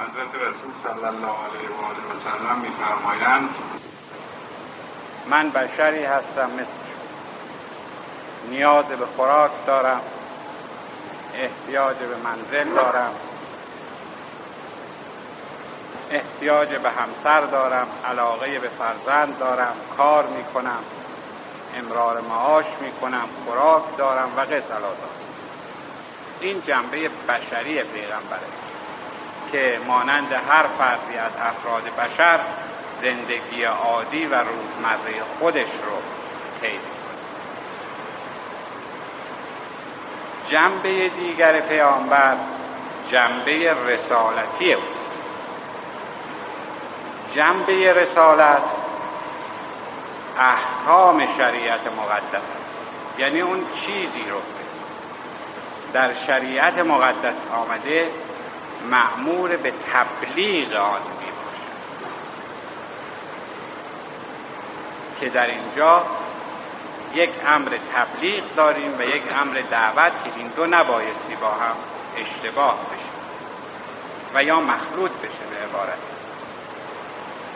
[0.00, 3.48] حضرت رسول صلی الله علیه و آله و سلم میفرمایند
[5.26, 6.80] من بشری هستم مثل
[8.50, 10.00] نیاز به خوراک دارم
[11.34, 13.14] احتیاج به منزل دارم
[16.10, 20.84] احتیاج به همسر دارم علاقه به فرزند دارم کار می‌کنم
[21.76, 24.60] امرار معاش می‌کنم خوراک دارم و دارم
[26.40, 28.69] این جنبه بشری پیغمبره.
[29.52, 32.40] که مانند هر فردی از افراد بشر
[33.02, 35.96] زندگی عادی و روزمره خودش رو
[36.60, 36.78] طی
[40.48, 42.36] جنبه دیگر پیامبر
[43.10, 44.84] جنبه رسالتی بود.
[47.34, 48.62] جنبه رسالت
[50.38, 53.18] احکام شریعت مقدس است.
[53.18, 54.40] یعنی اون چیزی رو
[55.92, 58.10] در شریعت مقدس آمده
[58.90, 61.30] معمور به تبلیغ آن می
[65.20, 66.06] که در اینجا
[67.14, 71.76] یک امر تبلیغ داریم و یک امر دعوت که این دو نبایستی با هم
[72.16, 73.10] اشتباه بشه
[74.34, 75.98] و یا مخلوط بشه به عبارت.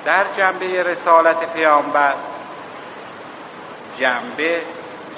[0.05, 2.15] در جنبه رسالت پیامبر
[3.99, 4.63] جنبه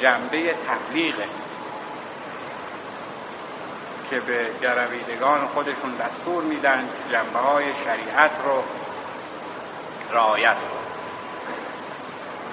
[0.00, 1.24] جنبه تبلیغه
[4.10, 8.62] که به گرویدگان خودشون دستور میدن جنبه های شریعت رو
[10.12, 10.76] رعایت رو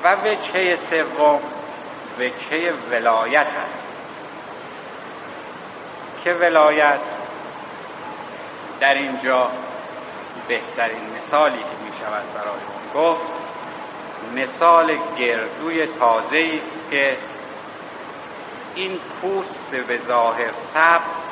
[0.03, 1.39] و وجهه سوم
[2.19, 3.83] وجهه ولایت هست.
[6.23, 6.99] که ولایت
[8.79, 9.49] در اینجا
[10.47, 13.21] بهترین مثالی که می شود برای اون گفت
[14.35, 17.17] مثال گردوی تازه است که
[18.75, 21.22] این پوست به ظاهر سبز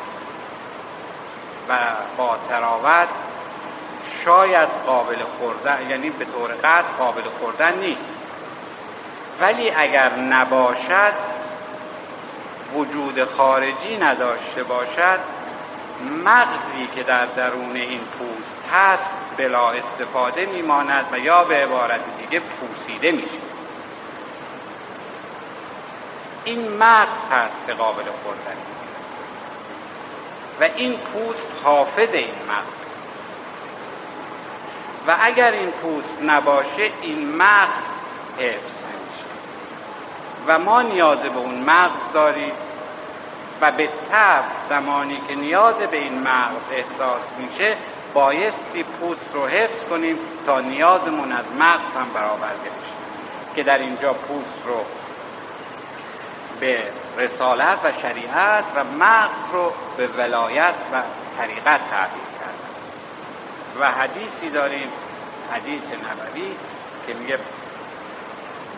[2.17, 3.07] با تراوت
[4.25, 8.15] شاید قابل خوردن یعنی به طور قطع قابل خوردن نیست.
[9.41, 11.13] ولی اگر نباشد
[12.75, 15.19] وجود خارجی نداشته باشد
[16.25, 22.39] مغزی که در درون این پوست هست بلا استفاده میماند و یا به عبارت دیگه
[22.39, 23.41] پوسیده میشه
[26.43, 28.80] این مغز هست قابل خوردن
[30.61, 32.81] و این پوست حافظ این مغز
[35.07, 37.83] و اگر این پوست نباشه این مغز
[38.39, 39.25] حفظ نمیشه.
[40.47, 42.51] و ما نیاز به اون مغز داریم
[43.61, 47.75] و به طب زمانی که نیاز به این مغز احساس میشه
[48.13, 52.93] بایستی پوست رو حفظ کنیم تا نیازمون از مغز هم برآورده بشه.
[53.55, 54.85] که در اینجا پوست رو
[56.61, 56.83] به
[57.17, 61.01] رسالت و شریعت و مغز رو به ولایت و
[61.37, 62.59] طریقت تعبیر کرد
[63.79, 64.87] و حدیثی داریم
[65.53, 66.51] حدیث نبوی
[67.07, 67.39] که میگه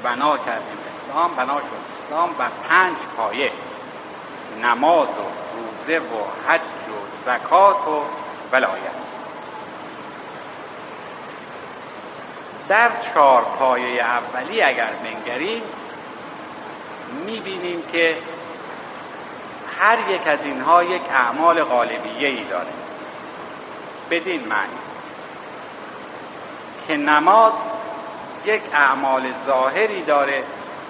[0.03, 0.77] بنا کردیم
[1.09, 1.65] اسلام بنا شد
[2.05, 3.51] اسلام بر پنج پایه
[4.63, 5.27] نماز و
[5.57, 8.03] روزه و حج و زکات و
[8.51, 9.03] ولایت.
[12.69, 15.61] در چهار پایه اولی اگر بنگریم
[17.25, 18.17] می‌بینیم که
[19.79, 22.67] هر یک از اینها یک اعمال غالبیه ای داره.
[24.11, 24.79] بدین معنی.
[26.87, 27.53] که نماز
[28.45, 30.43] یک اعمال ظاهری داره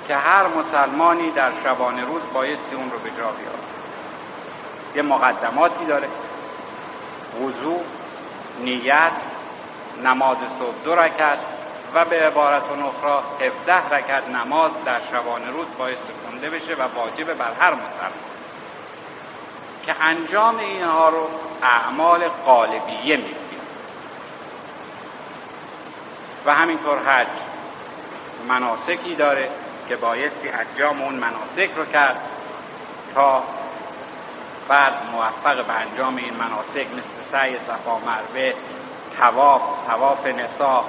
[0.08, 3.64] که هر مسلمانی در شبانه روز بایستی اون رو به جا بیاره.
[4.96, 6.08] یه مقدماتی داره.
[7.42, 7.84] وضوع
[8.60, 9.12] نیت
[10.04, 11.38] نماز صبح دو رکت
[11.94, 17.34] و به عبارت اخرى 17 رکت نماز در شبانه روز باعث خونده بشه و واجب
[17.34, 18.34] بر هر مسلمان
[19.86, 21.30] که انجام اینها رو
[21.64, 23.38] اعمال قالبیه میگیم.
[26.46, 27.28] و همینطور حج
[28.48, 29.50] مناسکی داره
[29.88, 32.20] که بایستی انجام اون مناسک رو کرد
[33.16, 33.44] تا
[34.68, 38.54] بعد موفق به انجام این مناسک مثل سعی صفا مروه
[39.18, 40.86] تواف تواف نسا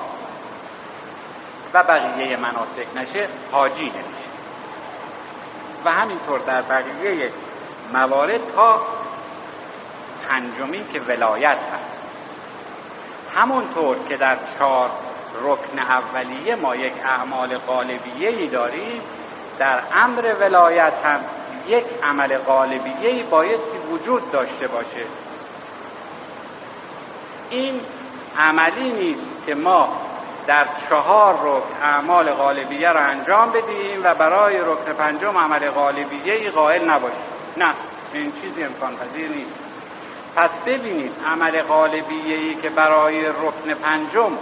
[1.75, 4.29] و بقیه مناسک نشه حاجی نمیشه.
[5.85, 7.33] و همینطور در بقیه
[7.93, 8.83] موارد تا
[10.29, 11.99] پنجمین که ولایت هست.
[13.35, 14.91] همونطور که در چهار
[15.43, 19.01] رکن اولیه ما یک اعمال قالبیه ای داریم
[19.59, 21.21] در امر ولایت هم
[21.69, 25.05] یک عمل قالبیه ای بایستی وجود داشته باشه.
[27.51, 27.81] این
[28.39, 30.04] عملی نیست که ما
[30.47, 36.51] در چهار رکن اعمال غالبیه را انجام بدیم و برای رکن پنجم عمل غالبیه ای
[36.51, 37.19] قائل نباشیم.
[37.57, 37.75] نه
[38.13, 39.55] این چیزی امکان پذیر نیست.
[40.37, 44.33] پس ببینید عمل غالبیه ای که برای رکن پنجم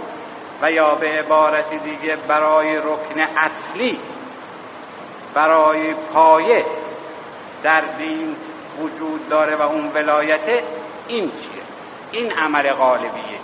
[0.61, 3.99] و یا به عبارت دیگه برای رکن اصلی
[5.33, 6.65] برای پایه
[7.63, 8.35] در دین
[8.79, 10.63] وجود داره و اون ولایت
[11.07, 11.63] این چیه؟
[12.11, 13.42] این عمل غالبیه.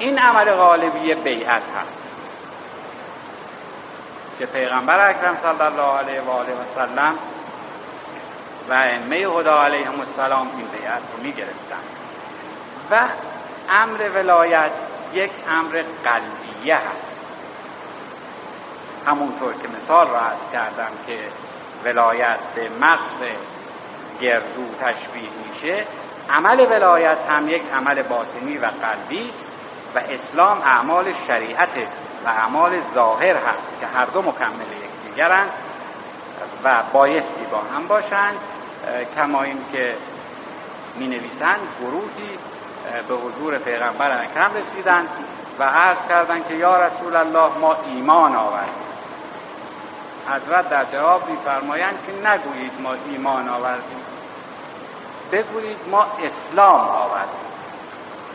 [0.00, 2.00] این عمل غالبیه بیعت هست.
[4.38, 7.14] که پیغمبر اکرم صلی الله علیه و آله و سلم
[8.68, 11.82] و ائمه خدا علیهم السلام این بیعت رو می گرفتن
[12.90, 13.00] و
[13.70, 14.70] امر ولایت
[15.12, 17.20] یک امر قلبیه هست.
[19.06, 21.18] همونطور که مثال را از کردم که
[21.84, 23.30] ولایت به مغز
[24.20, 25.84] گردو تشبیه میشه
[26.30, 29.49] عمل ولایت هم یک عمل باطنی و قلبی است.
[29.94, 31.68] و اسلام اعمال شریعت
[32.24, 35.50] و اعمال ظاهر هست که هر دو مکمل یکدیگرند
[36.64, 38.34] و بایستی با هم باشند
[39.16, 39.96] کما این که
[40.96, 42.38] می نویسند گروهی
[43.08, 45.08] به حضور پیغمبر اکرم رسیدند
[45.58, 48.74] و عرض کردند که یا رسول الله ما ایمان آوردیم.
[50.28, 54.00] حضرت در جواب میفرمایند که نگویید ما ایمان آوردیم.
[55.32, 57.49] بگویید ما اسلام آوردیم.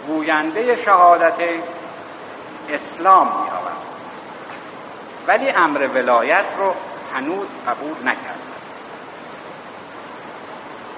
[0.08, 1.34] گوینده شهادت
[2.70, 3.76] اسلام می آورد
[5.28, 6.74] ولی امر ولایت رو
[7.16, 8.40] هنوز قبول نکرد.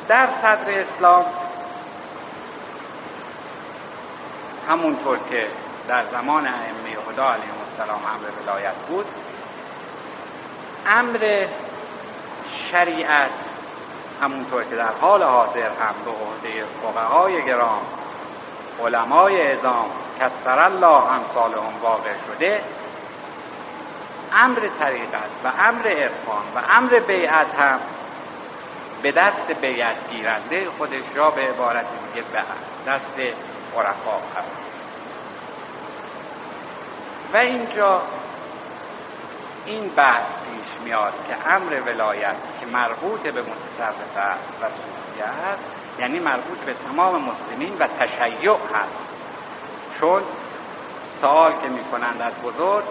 [0.08, 1.26] در صدر اسلام
[4.70, 5.48] همونطور که
[5.88, 9.06] در زمان ائمه خدا علیهم السلام امر ولایت بود
[10.88, 11.46] امر
[12.72, 13.32] شریعت
[14.22, 17.82] همونطور که در حال حاضر هم به عهده فقهای گرام
[18.86, 19.90] علمای اعظام
[20.20, 22.62] کسر الله امثالهم واقع شده
[24.34, 27.80] امر طریقت و امر عرفان و امر بیعت هم
[29.02, 32.40] به دست بیعت گیرنده خودش را به عبارت دیگه به
[32.92, 33.20] دست
[33.78, 34.18] عرفا
[37.34, 38.02] و اینجا
[39.66, 43.96] این بحث پیش میاد که امر ولایت که مربوط به متصرف
[44.62, 49.08] و صوفیه است یعنی مربوط به تمام مسلمین و تشیع هست.
[50.00, 50.22] چون
[51.22, 52.84] سوال که می‌کنند از بزرگ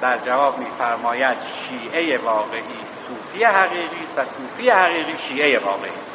[0.00, 1.36] در جواب میفرماید
[1.68, 2.62] شیعه واقعی
[3.08, 6.10] صوفی حقیقی است و صوفی حقیقی شیعه واقعی است.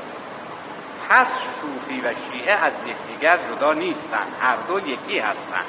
[1.10, 1.28] پس
[1.62, 5.66] صوفی و شیعه از یکدیگر جدا نیستند هر دو یکی هستند.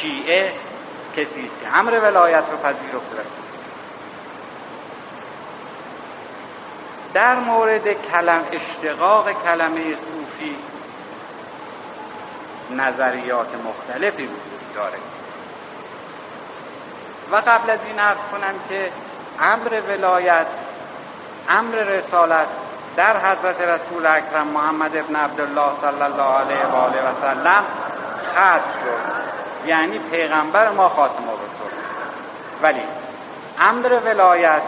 [0.00, 0.52] شیعه
[1.16, 3.47] کسی است که امر ولایت رو پذیرفته است
[7.14, 10.56] در مورد کلم اشتقاق کلمه صوفی
[12.70, 14.98] نظریات مختلفی وجود داره.
[17.32, 18.90] و قبل از این ارز کنم که
[19.40, 20.46] امر ولایت
[21.48, 22.46] امر رسالت
[22.96, 27.64] در حضرت رسول اکرم محمد ابن عبدالله صلی الله علیه و آله و سلم
[28.30, 29.28] ختم شد.
[29.68, 31.78] یعنی پیغمبر ما خاتم الرسول
[32.62, 32.82] ولی
[33.60, 34.62] امر ولایت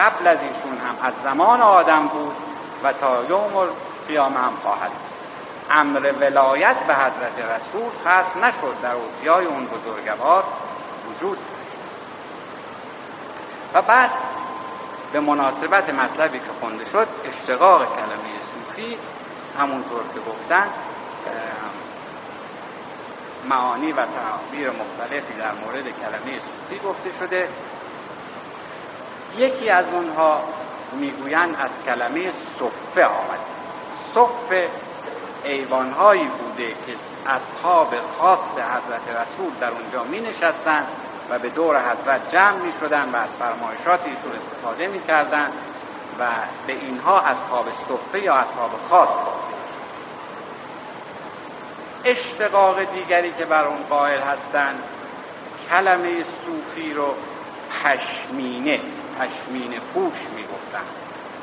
[0.00, 2.36] قبل از ایشون هم از زمان آدم بود
[2.84, 4.90] و تا یوم القیامه هم خواهد
[5.70, 10.44] امر ولایت به حضرت رسول ختم نشد در اوصیای اون بزرگوار
[11.08, 11.38] وجود
[13.74, 14.10] و بعد
[15.12, 18.98] به مناسبت مطلبی که خونده شد اشتقاق کلمه صوفی
[19.58, 20.66] همونطور که گفتن
[23.48, 27.48] معانی و تعبیر مختلفی در مورد کلمه صوفی گفته شده.
[29.38, 30.40] یکی از اونها
[30.92, 33.38] می‌گویند از کلمه صفه آمد.
[34.14, 34.68] صفه
[35.44, 36.94] ایوانهایی بوده که
[37.26, 40.86] اصحاب خاص حضرت رسول در اونجا می نشستن
[41.30, 45.48] و به دور حضرت جمع می شدن و از فرمایشات ایشون استفاده می کردن
[46.18, 46.24] و
[46.66, 49.08] به اینها اصحاب صفه یا اصحاب خاص
[52.04, 54.82] اشتقاق دیگری که بر اون قائل هستند
[55.70, 57.14] کلمه صوفی رو
[57.84, 58.80] پشمینه
[59.20, 60.86] پشمینه پوش می‌گفتن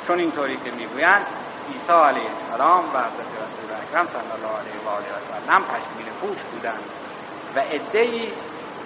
[0.08, 1.26] چون اینطوری که می‌گویند
[1.74, 6.12] عیسی علیه السلام و حضرت رسول اکرم صلی الله علیه و آله و سلم پشمینه
[6.22, 6.84] پوش بودند
[7.56, 8.28] و عدهای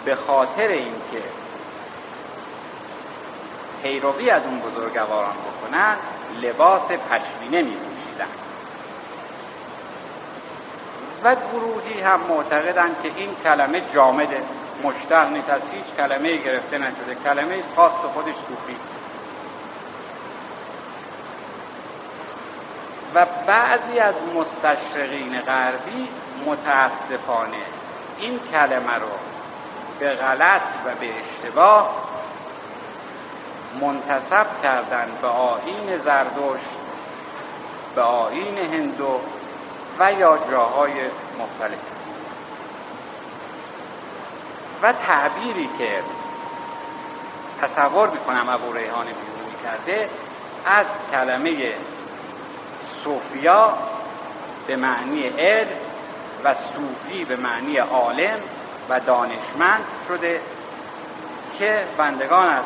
[0.06, 1.24] به خاطر اینکه
[3.84, 5.96] پیروی از اون بزرگواران بکنن
[6.42, 7.78] لباس پشمینه می
[11.24, 14.42] و گروهی هم معتقدند که این کلمه جامده.
[14.84, 17.16] مشتق نیست از هیچ کلمه گرفته نشده.
[17.24, 18.76] کلمه خاص خودش صوفی.
[23.16, 26.08] و بعضی از مستشرقین غربی
[26.46, 27.58] متاسفانه
[28.20, 29.12] این کلمه رو
[30.00, 31.90] به غلط و به اشتباه
[33.82, 36.66] منتصب کردن به آین زردشت
[37.96, 39.20] به آین هندو
[40.00, 40.94] و یا جاهای
[41.40, 42.01] مختلف.
[44.82, 46.04] و تعبیری که
[47.62, 50.10] تصور می‌کنم ابو ریحان بیرونی کرده
[50.66, 51.74] از کلمه
[53.04, 53.74] صوفیا
[54.68, 55.68] به معنی علم
[56.44, 58.40] و صوفی به معنی عالم
[58.90, 60.42] و دانشمند شده
[61.60, 62.64] که بندگان از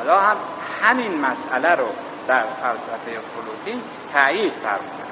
[0.00, 0.36] خدا هم
[0.82, 1.88] همین مسئله رو
[2.28, 5.11] در فلسفه فلوتین تایید فرمودن.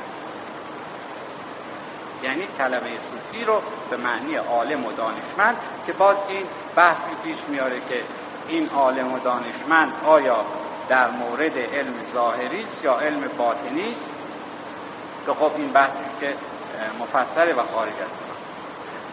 [2.22, 6.46] یعنی کلمه صوفی رو به معنی عالم و دانشمند که باز این
[6.76, 8.02] بحثی پیش میاره که
[8.48, 10.44] این عالم و دانشمند آیا
[10.88, 14.10] در مورد علم ظاهری است یا علم باطنی است؟
[15.26, 16.34] که خب این بحثی که
[17.00, 18.08] مفصله و خارج از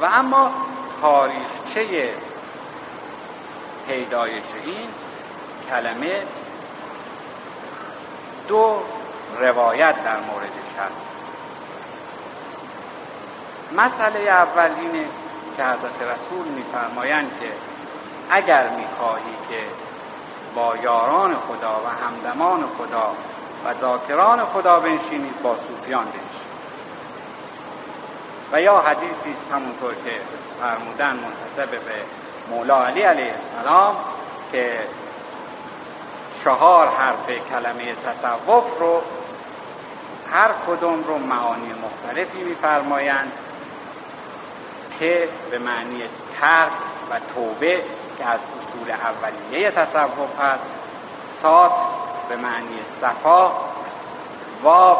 [0.01, 0.51] و اما
[1.01, 2.13] تاریخچه
[3.87, 4.89] پیدایش این
[5.69, 6.23] کلمه
[8.47, 8.81] دو
[9.39, 11.16] روایت در موردش هست.
[13.71, 15.05] مسئله اول اینه
[15.57, 17.51] که حضرت رسول میفرمایند که
[18.29, 19.59] اگر می‌خواهی که
[20.55, 23.11] با یاران خدا و همدمان خدا
[23.65, 26.37] و ذاکران خدا بنشینید با صوفیان بنشینید
[28.51, 30.11] و یا حدیثی است همونطور که
[30.61, 31.93] فرمودن منتصب به
[32.49, 33.95] مولا علی علیه السلام
[34.51, 34.79] که
[36.43, 39.01] چهار حرف کلمه تصوف رو
[40.31, 43.31] هر کدوم رو معانی مختلفی میفرمایند.
[44.99, 46.03] که به معنی
[46.41, 46.71] ترک
[47.11, 47.83] و توبه
[48.17, 50.69] که از اصول اولیه تصوف هست
[51.41, 51.71] سات
[52.29, 53.51] به معنی صفا
[54.65, 54.95] و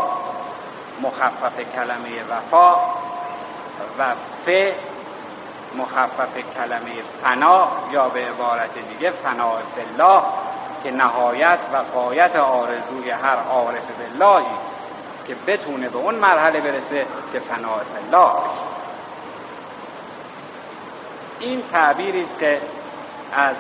[1.02, 2.76] مخفف کلمه وفا
[4.00, 4.14] و
[4.46, 4.50] ف
[5.78, 6.92] مخفف کلمه
[7.24, 10.24] فنا یا به عبارت دیگه فنا الله
[10.84, 14.78] که نهایت و قایت آرزوی هر عارف بالله است
[15.28, 18.32] که بتونه به اون مرحله برسه که فنا الله
[21.40, 22.62] این تعبیری است که
[23.34, 23.56] از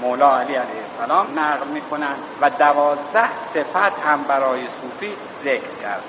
[0.00, 6.02] مولا علی علیه السلام نقل می‌کنند و دوازده صفت هم برای صوفی ذکر کرد.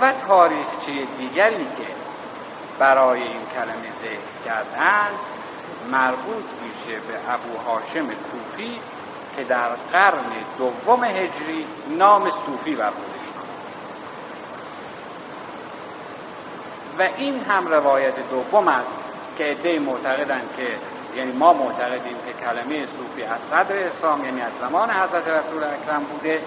[0.00, 1.86] و تاریخچه دیگری که
[2.78, 5.18] برای این کلمه ذکر کردند
[5.90, 8.80] مربوط میشه به ابو هاشم صوفی
[9.36, 10.24] که در قرن
[10.58, 11.66] دوم هجری
[11.98, 12.90] نام صوفی بر
[16.98, 19.05] و این هم روایت دوم است
[19.38, 20.66] که عده معتقدند که
[21.16, 26.02] یعنی ما معتقدیم که کلمه صوفی از صدر اسلام یعنی از زمان حضرت رسول اکرم
[26.02, 26.40] بوده.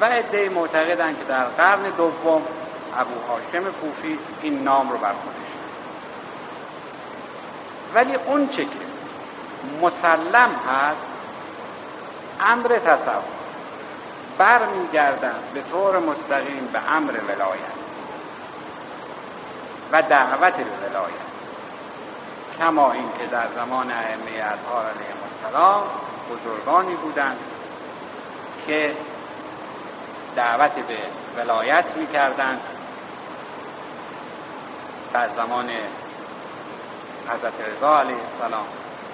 [0.00, 2.42] و عده معتقدند که در قرن دوم
[2.96, 5.50] ابو هاشم کوفی این نام رو بر خودش
[7.94, 8.70] ولی اون چه که
[9.82, 11.06] مسلم هست
[12.40, 13.22] امر تصور
[14.38, 17.80] برمیگردن به طور مستقیم به امر ولایت
[19.92, 21.29] و دعوت ولایت.
[22.60, 25.82] کما اینکه در زمان ائمه اطهار علیهم السلام
[26.30, 27.38] بزرگانی بودند
[28.66, 28.92] که
[30.36, 30.96] دعوت به
[31.36, 32.60] ولایت می‌کردند.
[35.12, 35.70] در زمان
[37.28, 38.66] حضرت رضا علیه السلام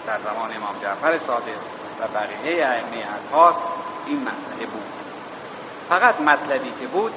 [0.07, 1.59] در زمان امام جعفر صادق
[2.01, 3.55] و بقیه ائمه اطهار
[4.07, 4.87] این مسئله بود.
[5.89, 7.13] فقط مطلبی که بود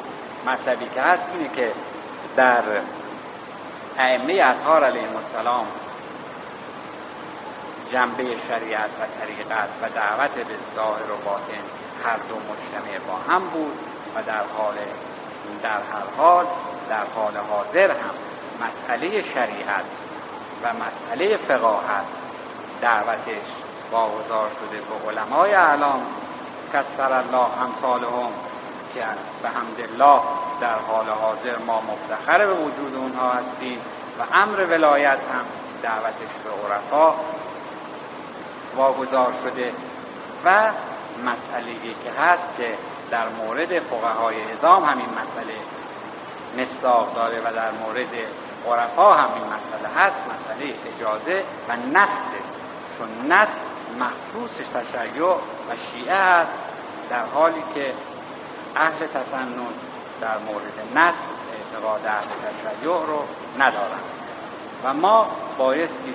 [0.45, 1.71] مطلبی که هست اینه که
[2.35, 2.63] در
[3.99, 5.67] ائمه اطهار علیهم السلام
[7.91, 11.63] جنبه شریعت و طریقت و دعوت به ظاهر و باطن
[12.05, 13.79] هر دو مجتمع با هم بود
[14.15, 14.75] و در حال
[15.63, 16.45] در هر حال
[16.89, 18.13] در حال حاضر هم
[18.61, 19.85] مسئله شریعت
[20.63, 22.05] و مسئله فقاهت
[22.81, 23.47] دعوتش
[23.91, 26.05] واگذار شده به علمای اعلام
[26.73, 28.31] کسر الله همسالهم
[28.93, 29.03] که
[29.43, 30.21] به حمد الله
[30.61, 33.79] در حال حاضر ما مفتخر به وجود اونها هستیم
[34.19, 35.45] و امر ولایت هم
[35.83, 37.13] دعوتش به عرفا
[38.79, 39.71] واگذار شده
[40.45, 40.71] و
[41.25, 42.77] مسئله که هست که
[43.11, 45.55] در مورد فقهای ازام همین مسئله
[46.57, 48.13] مصداق داره و در مورد
[48.67, 52.33] عرفا هم این مسئله هست مسئله اجازه و نسل
[52.97, 53.51] چون نسل
[53.99, 56.51] مخصوصش تشیع و شیعه است
[57.09, 57.93] در حالی که
[58.75, 59.67] اهل تسنن
[60.21, 62.25] در مورد نسل اعتقاد اهل
[62.65, 63.23] تشیع رو
[63.59, 64.03] ندارند
[64.83, 66.13] و ما بایستی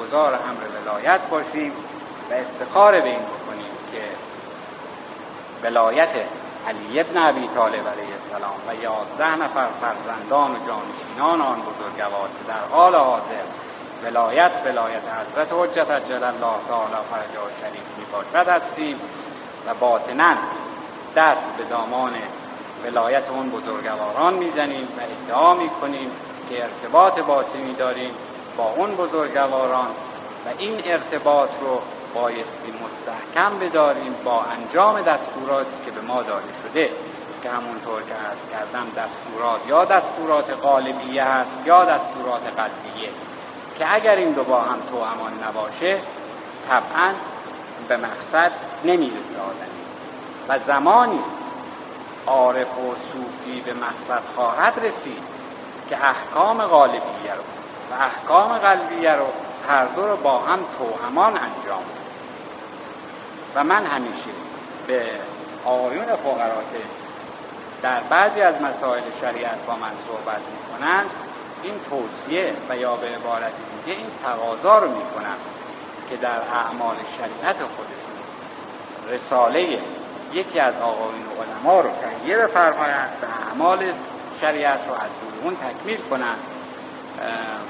[0.00, 1.72] گذار امر ولایت باشیم
[2.30, 4.02] و افتخار به این بکنیم که
[5.62, 6.08] ولایت
[6.68, 12.44] علی ابن ابی طالب علیه السلام و یازده نفر فرزندان و جانشینان آن بزرگوار که
[12.48, 13.44] در حال حاضر
[14.04, 19.00] ولایت ولایت حضرت حجت جل الله تعالی فرجا شریف می باشد هستیم
[19.66, 20.34] و باطنا
[21.16, 22.12] دست به دامان
[22.84, 26.10] ولایت اون بزرگواران می‌زنیم و ادعا می‌کنیم
[26.50, 28.14] که ارتباط باطنی داریم
[28.56, 29.88] با اون بزرگواران
[30.46, 31.80] و این ارتباط رو
[32.14, 36.90] بایستی مستحکم بداریم با انجام دستوراتی که به ما داده شده
[37.42, 43.10] که همونطور که عرض کردم دستورات یا دستورات قالبیه هست یا دستورات قلبیه
[43.78, 45.98] که اگر این دو با هم تو امان نباشه
[46.68, 47.12] طبعا
[47.88, 48.52] به مقصد
[48.84, 49.84] نمی‌رسه آدمی.
[50.48, 51.20] و زمانی
[52.26, 55.22] عارف و صوفی به مقصد خواهد رسید
[55.90, 57.42] که احکام غالبیه رو
[57.90, 59.26] و احکام قلبیه رو
[59.68, 61.82] هر دو رو با هم توهمان انجام
[63.54, 64.30] و من همیشه
[64.86, 65.02] به
[65.64, 66.62] آقایون فقرا
[67.82, 71.10] در بعضی از مسائل شریعت با من صحبت می‌کنند
[71.62, 73.52] این توصیه و یا به عبارت
[73.84, 75.36] دیگه این تقاضا رو می‌کنم
[76.10, 78.14] که در اعمال شریعت خودشون
[79.08, 79.78] رساله
[80.32, 83.92] یکی از آقایون علما رو تهیه بفرمایند و اعمال
[84.40, 85.10] شریعت رو از
[85.42, 86.38] اون تکمیل کنند.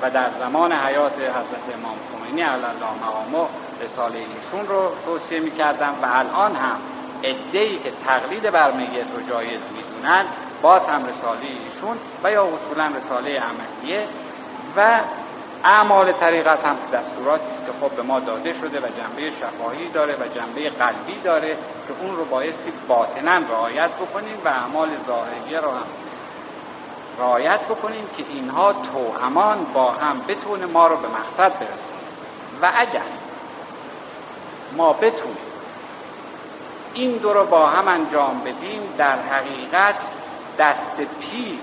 [0.02, 3.48] و در زمان حیات حضرت امام خمینی علی الله مقامه
[3.80, 6.76] رساله ایشون رو توصیه می‌کردم و الان هم
[7.22, 10.24] ادهی که تقلید بر میت رو جایز می‌دونن
[10.62, 14.06] باز هم رساله ایشون و یا اصولا رساله عملیه
[14.76, 15.00] و
[15.64, 20.14] اعمال طریقت هم دستوراتی است که خب به ما داده شده و جنبه شفاهی داره
[20.14, 21.56] و جنبه قلبی داره
[21.88, 25.86] که اون رو بایستی باطنا رعایت بکنیم و اعمال ظاهریه رو هم
[27.18, 31.94] رعایت بکنیم که اینها توهمان با هم بتونه ما رو به مقصد برسونه.
[32.62, 33.00] و اگر
[34.76, 35.36] ما بتونیم
[36.94, 39.94] این دو رو با هم انجام بدیم در حقیقت
[40.58, 41.58] دست پیر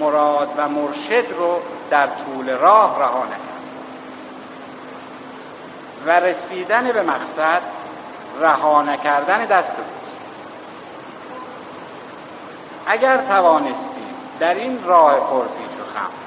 [0.00, 3.52] مراد و مرشد رو در طول راه رها نکرد.
[6.06, 7.62] و رسیدن به مقصد
[8.40, 9.86] رها نکردن دست بود
[12.86, 16.21] اگر توانستیم در این راه پر پیش و خم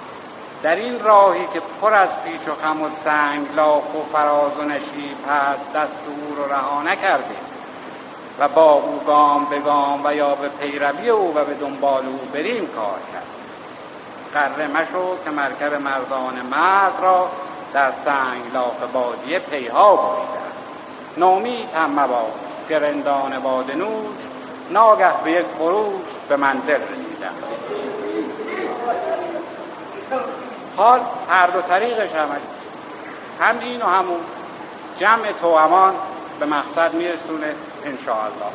[0.63, 2.89] در این راهی که پر از پیش و خم و
[3.55, 7.45] لاخ و فراز و نشیب هست دست او رو رها نکردیم
[8.39, 12.19] و با او گام به گام و یا به پیروی او و به دنبال او
[12.33, 13.25] بریم کار کرد.
[14.33, 17.29] قره مشو که مرکب مردان مرد را
[17.73, 20.45] در سنگ لاخ بادیه پیها بریده.
[21.17, 22.33] نومید هم مباد
[22.69, 24.17] که رندان بادنود
[24.71, 27.35] ناگه به یک خروج به منزل رسیدن
[30.77, 32.41] حال هر دو طریقش همش.
[33.41, 34.19] هم این و همون
[34.99, 35.93] جمع تو امان
[36.39, 38.51] به مقصد میرسونه انشاءالله.